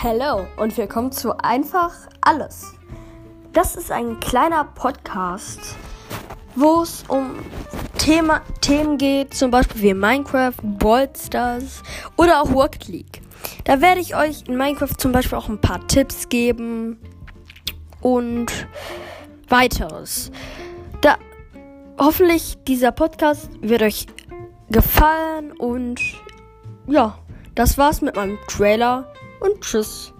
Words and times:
Hallo 0.00 0.46
und 0.56 0.76
willkommen 0.76 1.10
zu 1.10 1.36
Einfach 1.42 1.92
Alles. 2.20 2.72
Das 3.52 3.74
ist 3.74 3.90
ein 3.90 4.20
kleiner 4.20 4.62
Podcast, 4.62 5.74
wo 6.54 6.82
es 6.82 7.02
um 7.08 7.34
Thema, 7.98 8.42
Themen 8.60 8.96
geht, 8.96 9.34
zum 9.34 9.50
Beispiel 9.50 9.82
wie 9.82 9.94
Minecraft, 9.94 10.54
Ballstars 10.62 11.82
oder 12.16 12.40
auch 12.40 12.54
Rocket 12.54 12.86
League. 12.86 13.22
Da 13.64 13.80
werde 13.80 14.00
ich 14.00 14.14
euch 14.14 14.44
in 14.46 14.56
Minecraft 14.56 14.96
zum 14.96 15.10
Beispiel 15.10 15.36
auch 15.36 15.48
ein 15.48 15.60
paar 15.60 15.84
Tipps 15.88 16.28
geben 16.28 17.00
und 18.00 18.68
weiteres. 19.48 20.30
Da 21.00 21.16
hoffentlich 21.98 22.56
dieser 22.68 22.92
Podcast 22.92 23.50
wird 23.62 23.82
euch 23.82 24.06
gefallen 24.70 25.50
und 25.58 26.00
ja, 26.86 27.18
das 27.56 27.78
war's 27.78 28.00
mit 28.00 28.14
meinem 28.14 28.38
Trailer 28.46 29.12
und 29.40 29.60
tschüss. 29.60 30.12